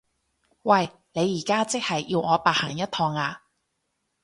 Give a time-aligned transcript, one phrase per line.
[0.63, 0.89] 喂！
[1.11, 3.43] 你而家即係要我白行一趟呀？